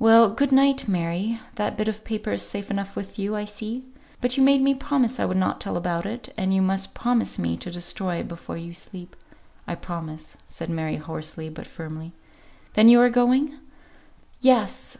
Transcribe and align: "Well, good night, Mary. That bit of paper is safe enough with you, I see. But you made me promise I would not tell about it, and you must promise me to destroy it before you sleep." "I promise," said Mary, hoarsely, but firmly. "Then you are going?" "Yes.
"Well, 0.00 0.30
good 0.30 0.50
night, 0.50 0.88
Mary. 0.88 1.38
That 1.54 1.76
bit 1.76 1.86
of 1.86 2.02
paper 2.02 2.32
is 2.32 2.42
safe 2.42 2.68
enough 2.68 2.96
with 2.96 3.16
you, 3.16 3.36
I 3.36 3.44
see. 3.44 3.84
But 4.20 4.36
you 4.36 4.42
made 4.42 4.60
me 4.60 4.74
promise 4.74 5.20
I 5.20 5.24
would 5.24 5.36
not 5.36 5.60
tell 5.60 5.76
about 5.76 6.04
it, 6.04 6.34
and 6.36 6.52
you 6.52 6.60
must 6.60 6.94
promise 6.94 7.38
me 7.38 7.56
to 7.58 7.70
destroy 7.70 8.16
it 8.16 8.26
before 8.26 8.56
you 8.58 8.74
sleep." 8.74 9.14
"I 9.68 9.76
promise," 9.76 10.36
said 10.48 10.68
Mary, 10.68 10.96
hoarsely, 10.96 11.48
but 11.48 11.68
firmly. 11.68 12.12
"Then 12.74 12.88
you 12.88 12.98
are 13.02 13.08
going?" 13.08 13.54
"Yes. 14.40 14.98